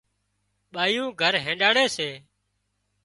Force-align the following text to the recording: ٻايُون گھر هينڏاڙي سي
ٻايُون 0.73 1.09
گھر 1.21 1.33
هينڏاڙي 1.45 1.85
سي 1.95 2.09